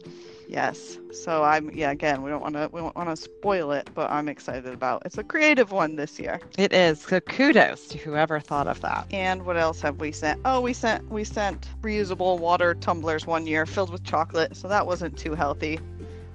Yes. 0.49 0.97
So 1.11 1.43
I'm 1.43 1.69
yeah, 1.75 1.91
again, 1.91 2.23
we 2.23 2.31
don't 2.31 2.41
want 2.41 2.55
to 2.55 2.69
we 2.73 2.81
don't 2.81 2.95
want 2.95 3.09
to 3.09 3.15
spoil 3.15 3.71
it, 3.71 3.87
but 3.93 4.09
I'm 4.09 4.27
excited 4.27 4.73
about. 4.73 5.03
It's 5.05 5.19
a 5.19 5.23
creative 5.23 5.71
one 5.71 5.95
this 5.95 6.19
year. 6.19 6.41
It 6.57 6.73
is. 6.73 7.01
So 7.01 7.19
kudos 7.19 7.87
to 7.89 7.99
whoever 7.99 8.39
thought 8.39 8.65
of 8.65 8.81
that. 8.81 9.05
And 9.11 9.45
what 9.45 9.57
else 9.57 9.79
have 9.81 9.97
we 9.97 10.11
sent? 10.11 10.41
Oh, 10.45 10.59
we 10.59 10.73
sent 10.73 11.07
we 11.11 11.23
sent 11.23 11.67
reusable 11.81 12.39
water 12.39 12.73
tumblers 12.73 13.27
one 13.27 13.45
year 13.45 13.67
filled 13.67 13.91
with 13.91 14.03
chocolate, 14.03 14.57
so 14.57 14.67
that 14.67 14.87
wasn't 14.87 15.19
too 15.19 15.35
healthy 15.35 15.79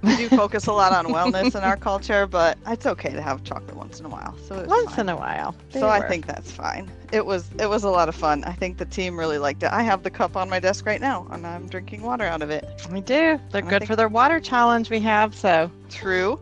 we 0.05 0.17
do 0.17 0.29
focus 0.29 0.67
a 0.67 0.73
lot 0.73 0.93
on 0.93 1.07
wellness 1.07 1.55
in 1.55 1.63
our 1.63 1.77
culture, 1.77 2.27
but 2.27 2.59
it's 2.67 2.87
okay 2.87 3.11
to 3.11 3.23
have 3.23 3.43
chocolate 3.45 3.77
once 3.77 4.01
in 4.01 4.07
a 4.07 4.09
while. 4.09 4.37
So 4.47 4.65
once 4.67 4.91
fine. 4.91 5.01
in 5.01 5.09
a 5.09 5.17
while. 5.17 5.55
so 5.71 5.89
I 5.89 6.07
think 6.07 6.27
that's 6.27 6.51
fine. 6.51 6.91
It 7.13 7.25
was 7.25 7.51
it 7.59 7.69
was 7.69 7.85
a 7.85 7.91
lot 7.91 8.09
of 8.09 8.15
fun. 8.15 8.45
I 8.45 8.53
think 8.53 8.79
the 8.79 8.85
team 8.85 9.19
really 9.19 9.39
liked 9.39 9.63
it. 9.63 9.73
I 9.73 9.83
have 9.83 10.03
the 10.03 10.11
cup 10.11 10.37
on 10.37 10.49
my 10.49 10.61
desk 10.61 10.87
right 10.87 11.01
now, 11.01 11.27
and 11.31 11.47
I'm 11.47 11.69
drinking 11.69 12.03
water 12.03 12.25
out 12.25 12.43
of 12.43 12.51
it. 12.51 12.65
We 12.91 13.01
do. 13.01 13.41
They're 13.51 13.61
and 13.61 13.69
good 13.69 13.87
for 13.87 13.97
their 13.97 14.09
water 14.09 14.41
challenge 14.41 14.91
we 14.91 15.01
have. 15.01 15.35
So 15.35 15.71
true. 15.91 16.39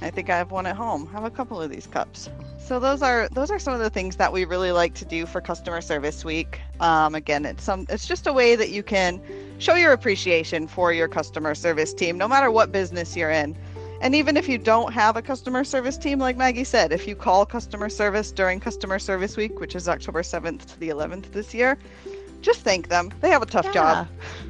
I 0.00 0.10
think 0.10 0.30
I 0.30 0.36
have 0.36 0.52
one 0.52 0.66
at 0.66 0.76
home. 0.76 1.08
I 1.10 1.14
have 1.14 1.24
a 1.24 1.30
couple 1.30 1.60
of 1.60 1.70
these 1.70 1.86
cups. 1.86 2.30
So 2.68 2.78
those 2.78 3.00
are 3.00 3.30
those 3.30 3.50
are 3.50 3.58
some 3.58 3.72
of 3.72 3.80
the 3.80 3.88
things 3.88 4.16
that 4.16 4.30
we 4.30 4.44
really 4.44 4.72
like 4.72 4.92
to 4.96 5.06
do 5.06 5.24
for 5.24 5.40
customer 5.40 5.80
service 5.80 6.22
week. 6.22 6.60
Um, 6.80 7.14
again, 7.14 7.46
it's 7.46 7.64
some 7.64 7.86
it's 7.88 8.06
just 8.06 8.26
a 8.26 8.32
way 8.32 8.56
that 8.56 8.68
you 8.68 8.82
can 8.82 9.22
show 9.56 9.74
your 9.74 9.92
appreciation 9.92 10.68
for 10.68 10.92
your 10.92 11.08
customer 11.08 11.54
service 11.54 11.94
team, 11.94 12.18
no 12.18 12.28
matter 12.28 12.50
what 12.50 12.70
business 12.70 13.16
you're 13.16 13.30
in. 13.30 13.56
And 14.02 14.14
even 14.14 14.36
if 14.36 14.50
you 14.50 14.58
don't 14.58 14.92
have 14.92 15.16
a 15.16 15.22
customer 15.22 15.64
service 15.64 15.96
team, 15.96 16.18
like 16.18 16.36
Maggie 16.36 16.62
said, 16.62 16.92
if 16.92 17.08
you 17.08 17.16
call 17.16 17.46
customer 17.46 17.88
service 17.88 18.30
during 18.30 18.60
customer 18.60 18.98
service 18.98 19.34
week, 19.34 19.60
which 19.60 19.74
is 19.74 19.88
October 19.88 20.20
7th 20.20 20.66
to 20.66 20.78
the 20.78 20.90
11th 20.90 21.32
this 21.32 21.54
year, 21.54 21.78
just 22.42 22.60
thank 22.60 22.88
them. 22.88 23.10
They 23.22 23.30
have 23.30 23.40
a 23.40 23.46
tough 23.46 23.64
yeah, 23.64 23.72
job. 23.72 24.08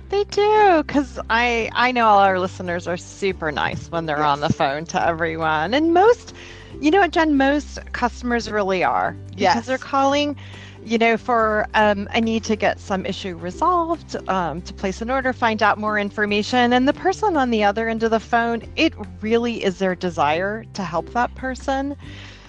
They 0.09 0.25
do, 0.25 0.83
because 0.85 1.21
I 1.31 1.71
I 1.73 1.93
know 1.93 2.07
all 2.07 2.19
our 2.19 2.41
listeners 2.41 2.89
are 2.89 2.97
super 2.97 3.53
nice 3.53 3.93
when 3.93 4.07
they're 4.07 4.19
yes. 4.19 4.27
on 4.27 4.41
the 4.41 4.53
phone 4.53 4.87
to 4.87 5.07
everyone, 5.07 5.73
and 5.73 5.95
most, 5.95 6.35
you 6.81 6.91
know 6.91 7.01
what, 7.01 7.11
Jen, 7.11 7.37
most 7.37 7.79
customers 7.93 8.51
really 8.51 8.85
are 8.85 9.13
because 9.31 9.41
yes. 9.41 9.67
they're 9.67 9.79
calling 9.79 10.37
you 10.85 10.99
know, 10.99 11.17
for 11.17 11.67
um, 11.75 12.09
I 12.13 12.21
need 12.21 12.45
to 12.45 12.57
get 12.57 12.81
some 12.81 13.05
issue 13.05 13.37
resolved, 13.37 14.17
um, 14.29 14.63
to 14.63 14.73
place 14.73 15.03
an 15.03 15.11
order, 15.11 15.33
find 15.33 15.63
out 15.63 15.79
more 15.79 15.99
information. 15.99 16.73
And 16.73 16.89
the 16.89 16.95
person 16.95 17.37
on 17.37 17.51
the 17.51 17.63
other 17.65 17.89
end 17.89 18.03
of 18.03 18.11
the 18.11 18.21
phone, 18.21 18.63
it 18.77 18.95
really 19.21 19.63
is 19.63 19.79
their 19.79 19.95
desire 19.95 20.65
to 20.75 20.83
help 20.83 21.11
that 21.11 21.35
person. 21.35 21.97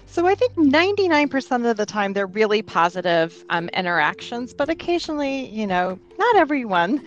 So 0.05 0.25
I 0.25 0.35
think 0.35 0.53
99% 0.55 1.69
of 1.69 1.77
the 1.77 1.85
time 1.85 2.13
they're 2.13 2.25
really 2.25 2.61
positive 2.61 3.45
um, 3.49 3.69
interactions, 3.69 4.53
but 4.53 4.69
occasionally, 4.69 5.47
you 5.49 5.67
know, 5.67 5.99
not 6.17 6.35
everyone 6.35 7.05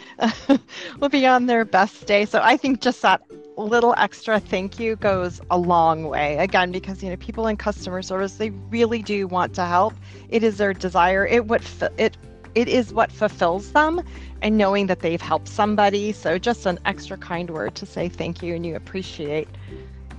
will 1.00 1.08
be 1.08 1.26
on 1.26 1.46
their 1.46 1.64
best 1.64 2.06
day. 2.06 2.26
So 2.26 2.40
I 2.42 2.56
think 2.56 2.80
just 2.80 3.02
that 3.02 3.22
little 3.56 3.94
extra 3.98 4.40
thank 4.40 4.78
you 4.78 4.96
goes 4.96 5.40
a 5.50 5.58
long 5.58 6.04
way. 6.04 6.36
Again, 6.38 6.72
because 6.72 7.02
you 7.02 7.10
know 7.10 7.16
people 7.16 7.46
in 7.46 7.56
customer 7.56 8.02
service 8.02 8.36
they 8.36 8.50
really 8.70 9.02
do 9.02 9.26
want 9.26 9.54
to 9.54 9.64
help. 9.64 9.94
It 10.28 10.42
is 10.42 10.58
their 10.58 10.72
desire. 10.72 11.26
It 11.26 11.46
what 11.46 11.62
it 11.98 12.16
it 12.54 12.68
is 12.68 12.92
what 12.92 13.10
fulfills 13.10 13.72
them 13.72 14.02
and 14.42 14.58
knowing 14.58 14.86
that 14.86 15.00
they've 15.00 15.20
helped 15.20 15.48
somebody. 15.48 16.12
So 16.12 16.38
just 16.38 16.66
an 16.66 16.78
extra 16.84 17.16
kind 17.16 17.50
word 17.50 17.74
to 17.76 17.86
say 17.86 18.08
thank 18.08 18.42
you 18.42 18.54
and 18.54 18.66
you 18.66 18.76
appreciate 18.76 19.48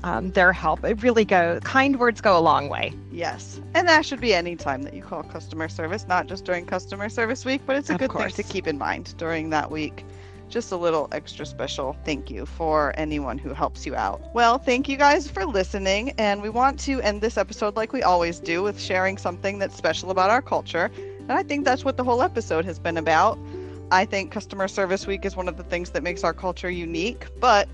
um, 0.04 0.32
their 0.32 0.52
help. 0.52 0.84
It 0.84 1.02
really 1.02 1.26
go 1.26 1.60
kind 1.64 2.00
words 2.00 2.22
go 2.22 2.38
a 2.38 2.42
long 2.42 2.70
way. 2.70 2.94
Yes, 3.12 3.62
and 3.74 3.88
that 3.88 4.06
should 4.06 4.20
be 4.20 4.34
any 4.34 4.56
time 4.56 4.84
that 4.84 4.94
you 4.94 5.02
call 5.02 5.24
customer 5.24 5.70
service, 5.70 6.08
not 6.08 6.28
just 6.28 6.46
during 6.46 6.66
customer 6.66 7.10
service 7.10 7.46
week, 7.46 7.62
but 7.66 7.76
it's 7.76 7.90
a 7.90 7.94
of 7.94 8.00
good 8.00 8.10
course. 8.10 8.36
thing 8.36 8.46
to 8.46 8.52
keep 8.52 8.68
in 8.68 8.78
mind 8.78 9.16
during 9.18 9.50
that 9.52 9.72
week. 9.72 10.06
Just 10.50 10.72
a 10.72 10.78
little 10.78 11.08
extra 11.12 11.46
special 11.46 11.98
thank 12.06 12.30
you 12.30 12.46
for 12.46 12.94
anyone 12.96 13.38
who 13.38 13.54
helps 13.54 13.86
you 13.86 13.96
out. 13.96 14.22
Well, 14.34 14.58
thank 14.58 14.88
you 14.88 14.98
guys 14.98 15.30
for 15.30 15.46
listening, 15.46 16.12
and 16.12 16.42
we 16.42 16.50
want 16.50 16.80
to 16.82 17.02
end 17.02 17.22
this 17.22 17.38
episode 17.38 17.76
like 17.76 17.92
we 17.92 18.04
always 18.04 18.40
do 18.40 18.62
with 18.62 18.80
sharing 18.80 19.18
something 19.18 19.60
that's 19.60 19.76
special 19.76 20.12
about 20.12 20.30
our 20.30 20.42
culture. 20.42 20.92
And 21.20 21.32
I 21.32 21.44
think 21.44 21.66
that's 21.66 21.84
what 21.84 21.98
the 21.98 22.04
whole 22.04 22.22
episode 22.22 22.66
has 22.66 22.78
been 22.78 22.98
about. 22.98 23.40
I 23.92 24.06
think 24.06 24.32
Customer 24.32 24.68
Service 24.68 25.08
Week 25.08 25.26
is 25.26 25.36
one 25.36 25.48
of 25.48 25.58
the 25.58 25.64
things 25.64 25.92
that 25.92 26.04
makes 26.04 26.24
our 26.24 26.34
culture 26.34 26.70
unique, 26.70 27.28
but 27.40 27.68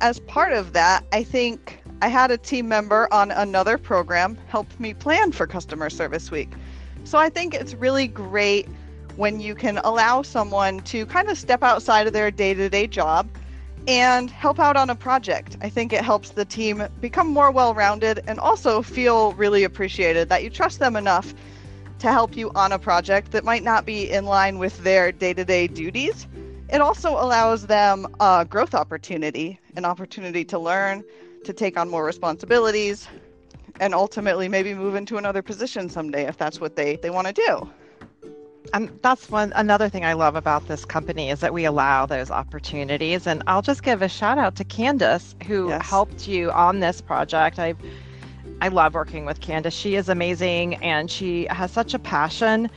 as 0.00 0.20
part 0.20 0.52
of 0.52 0.72
that, 0.74 1.04
I 1.12 1.22
think 1.22 1.82
I 2.02 2.08
had 2.08 2.30
a 2.30 2.38
team 2.38 2.68
member 2.68 3.08
on 3.12 3.30
another 3.30 3.78
program 3.78 4.36
help 4.48 4.68
me 4.78 4.94
plan 4.94 5.32
for 5.32 5.46
Customer 5.46 5.90
Service 5.90 6.30
Week. 6.30 6.52
So 7.04 7.18
I 7.18 7.30
think 7.30 7.54
it's 7.54 7.74
really 7.74 8.06
great 8.06 8.68
when 9.16 9.40
you 9.40 9.54
can 9.54 9.78
allow 9.78 10.22
someone 10.22 10.80
to 10.80 11.06
kind 11.06 11.28
of 11.28 11.36
step 11.38 11.62
outside 11.62 12.06
of 12.06 12.12
their 12.12 12.30
day 12.30 12.54
to 12.54 12.68
day 12.68 12.86
job 12.86 13.28
and 13.88 14.30
help 14.30 14.58
out 14.58 14.76
on 14.76 14.90
a 14.90 14.94
project. 14.94 15.56
I 15.60 15.68
think 15.68 15.92
it 15.92 16.02
helps 16.02 16.30
the 16.30 16.44
team 16.44 16.86
become 17.00 17.28
more 17.28 17.50
well 17.50 17.74
rounded 17.74 18.22
and 18.26 18.38
also 18.40 18.82
feel 18.82 19.32
really 19.34 19.64
appreciated 19.64 20.28
that 20.28 20.42
you 20.42 20.50
trust 20.50 20.78
them 20.78 20.96
enough 20.96 21.34
to 21.98 22.12
help 22.12 22.36
you 22.36 22.50
on 22.54 22.72
a 22.72 22.78
project 22.78 23.30
that 23.32 23.44
might 23.44 23.62
not 23.62 23.86
be 23.86 24.10
in 24.10 24.26
line 24.26 24.58
with 24.58 24.76
their 24.84 25.12
day 25.12 25.32
to 25.34 25.44
day 25.44 25.66
duties 25.66 26.26
it 26.68 26.80
also 26.80 27.10
allows 27.10 27.66
them 27.66 28.06
a 28.18 28.44
growth 28.48 28.74
opportunity, 28.74 29.60
an 29.76 29.84
opportunity 29.84 30.44
to 30.46 30.58
learn, 30.58 31.04
to 31.44 31.52
take 31.52 31.78
on 31.78 31.88
more 31.88 32.04
responsibilities, 32.04 33.06
and 33.78 33.94
ultimately 33.94 34.48
maybe 34.48 34.74
move 34.74 34.96
into 34.96 35.16
another 35.16 35.42
position 35.42 35.88
someday 35.88 36.26
if 36.26 36.36
that's 36.36 36.60
what 36.60 36.74
they, 36.74 36.96
they 36.96 37.10
want 37.10 37.28
to 37.28 37.32
do. 37.32 37.70
And 38.72 38.90
that's 39.02 39.30
one 39.30 39.52
another 39.54 39.88
thing 39.88 40.04
I 40.04 40.12
love 40.12 40.36
about 40.36 40.68
this 40.68 40.84
company 40.84 41.30
is 41.30 41.40
that 41.40 41.52
we 41.52 41.64
allow 41.64 42.06
those 42.06 42.30
opportunities. 42.30 43.26
And 43.26 43.42
I'll 43.46 43.62
just 43.62 43.82
give 43.82 44.02
a 44.02 44.08
shout 44.08 44.38
out 44.38 44.56
to 44.56 44.64
Candace 44.64 45.34
who 45.46 45.68
yes. 45.68 45.86
helped 45.86 46.28
you 46.28 46.50
on 46.50 46.80
this 46.80 47.00
project. 47.00 47.58
I 47.58 47.74
I 48.60 48.68
love 48.68 48.94
working 48.94 49.26
with 49.26 49.40
Candace. 49.40 49.74
She 49.74 49.96
is 49.96 50.08
amazing 50.08 50.76
and 50.76 51.10
she 51.10 51.46
has 51.50 51.70
such 51.70 51.92
a 51.92 51.98
passion 51.98 52.70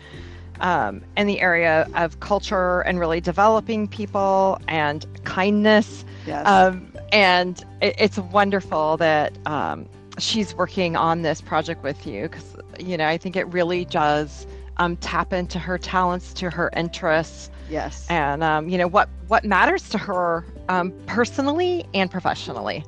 um, 0.59 1.01
in 1.15 1.27
the 1.27 1.39
area 1.39 1.87
of 1.95 2.19
culture 2.19 2.81
and 2.81 2.99
really 2.99 3.21
developing 3.21 3.87
people 3.87 4.59
and 4.67 5.05
kindness. 5.23 6.03
Yes. 6.25 6.45
Um, 6.45 6.91
and 7.11 7.63
it, 7.81 7.95
it's 7.97 8.17
wonderful 8.17 8.97
that 8.97 9.37
um, 9.47 9.87
she's 10.17 10.53
working 10.53 10.95
on 10.95 11.21
this 11.21 11.41
project 11.41 11.81
with 11.83 12.05
you 12.05 12.23
because, 12.23 12.55
you 12.79 12.97
know, 12.97 13.07
I 13.07 13.17
think 13.17 13.35
it 13.35 13.47
really 13.47 13.85
does 13.85 14.45
um, 14.79 14.97
tap 14.97 15.31
into 15.33 15.59
her 15.59 15.77
talents, 15.77 16.33
to 16.33 16.49
her 16.49 16.71
interests. 16.75 17.51
Yes. 17.69 18.07
And, 18.09 18.43
um, 18.43 18.67
you 18.67 18.77
know, 18.77 18.87
what, 18.87 19.09
what 19.27 19.45
matters 19.45 19.87
to 19.89 19.97
her 19.97 20.45
um, 20.69 20.91
personally 21.05 21.85
and 21.93 22.09
professionally. 22.09 22.83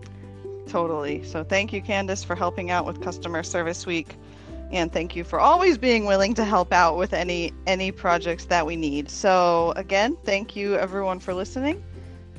Totally. 0.67 1.23
So 1.23 1.43
thank 1.43 1.71
you, 1.71 1.81
Candace, 1.81 2.23
for 2.23 2.35
helping 2.35 2.71
out 2.71 2.85
with 2.85 3.01
Customer 3.01 3.43
Service 3.43 3.85
Week 3.85 4.15
and 4.71 4.91
thank 4.91 5.15
you 5.15 5.23
for 5.23 5.39
always 5.39 5.77
being 5.77 6.05
willing 6.05 6.33
to 6.33 6.45
help 6.45 6.71
out 6.71 6.97
with 6.97 7.13
any 7.13 7.53
any 7.67 7.91
projects 7.91 8.45
that 8.45 8.65
we 8.65 8.75
need. 8.75 9.09
So 9.09 9.73
again, 9.75 10.17
thank 10.23 10.55
you 10.55 10.75
everyone 10.75 11.19
for 11.19 11.33
listening. 11.33 11.83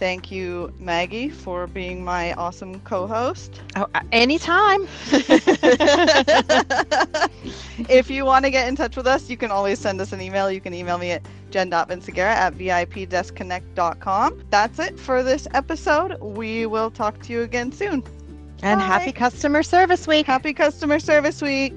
Thank 0.03 0.33
you, 0.33 0.75
Maggie, 0.81 1.31
for 1.31 1.69
being 1.69 2.03
my 2.03 2.33
awesome 2.33 2.81
co-host. 2.81 3.63
Oh, 3.77 3.87
anytime. 4.11 4.89
if 7.89 8.11
you 8.11 8.25
want 8.25 8.45
to 8.45 8.51
get 8.51 8.67
in 8.67 8.75
touch 8.75 8.97
with 8.97 9.07
us, 9.07 9.31
you 9.31 9.37
can 9.37 9.53
always 9.53 9.79
send 9.79 10.01
us 10.01 10.13
an 10.13 10.21
email. 10.21 10.51
You 10.51 10.61
can 10.61 10.75
email 10.75 10.99
me 10.99 11.13
at 11.13 11.23
jen.vincegara 11.53 12.19
at 12.19 12.55
vipdeskconnect.com. 12.55 14.43
That's 14.51 14.81
it 14.81 14.99
for 14.99 15.23
this 15.23 15.47
episode. 15.55 16.21
We 16.21 16.67
will 16.67 16.91
talk 16.91 17.23
to 17.23 17.33
you 17.33 17.43
again 17.43 17.71
soon. 17.71 18.03
And 18.65 18.81
Bye. 18.81 18.87
happy 18.87 19.13
customer 19.13 19.63
service 19.63 20.09
week. 20.09 20.27
Happy 20.27 20.53
customer 20.53 20.99
service 20.99 21.41
week. 21.41 21.75